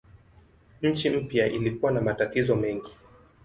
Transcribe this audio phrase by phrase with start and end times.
[0.81, 2.89] Nchi mpya ilikuwa na matatizo mengi.